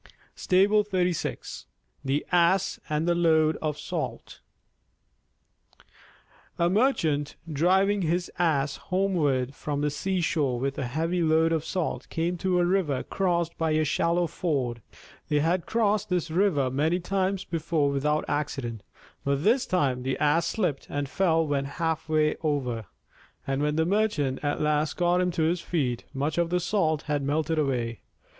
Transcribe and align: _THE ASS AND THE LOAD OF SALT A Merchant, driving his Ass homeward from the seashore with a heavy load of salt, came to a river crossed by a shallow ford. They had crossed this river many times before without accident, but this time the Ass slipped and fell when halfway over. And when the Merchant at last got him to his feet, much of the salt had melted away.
_THE 2.03 2.25
ASS 2.31 2.79
AND 2.89 3.07
THE 3.07 3.13
LOAD 3.13 3.55
OF 3.61 3.77
SALT 3.77 4.39
A 6.57 6.67
Merchant, 6.71 7.35
driving 7.47 8.01
his 8.01 8.31
Ass 8.39 8.77
homeward 8.77 9.53
from 9.53 9.81
the 9.81 9.91
seashore 9.91 10.59
with 10.59 10.79
a 10.79 10.87
heavy 10.87 11.21
load 11.21 11.51
of 11.51 11.63
salt, 11.63 12.09
came 12.09 12.35
to 12.37 12.57
a 12.59 12.65
river 12.65 13.03
crossed 13.03 13.55
by 13.59 13.73
a 13.73 13.83
shallow 13.85 14.25
ford. 14.25 14.81
They 15.29 15.37
had 15.39 15.67
crossed 15.67 16.09
this 16.09 16.31
river 16.31 16.71
many 16.71 16.99
times 16.99 17.43
before 17.43 17.91
without 17.91 18.25
accident, 18.27 18.81
but 19.23 19.43
this 19.43 19.67
time 19.67 20.01
the 20.01 20.17
Ass 20.17 20.47
slipped 20.47 20.87
and 20.89 21.07
fell 21.07 21.45
when 21.45 21.65
halfway 21.65 22.35
over. 22.41 22.85
And 23.45 23.61
when 23.61 23.75
the 23.75 23.85
Merchant 23.85 24.39
at 24.41 24.59
last 24.61 24.97
got 24.97 25.21
him 25.21 25.29
to 25.33 25.43
his 25.43 25.61
feet, 25.61 26.05
much 26.11 26.39
of 26.39 26.49
the 26.49 26.59
salt 26.59 27.03
had 27.03 27.21
melted 27.21 27.59
away. 27.59 27.99